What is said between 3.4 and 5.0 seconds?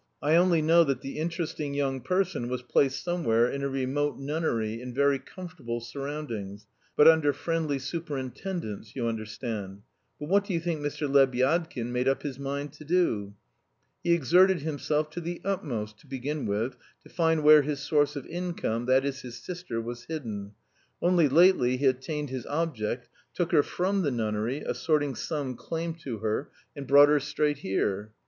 in a remote nunnery, in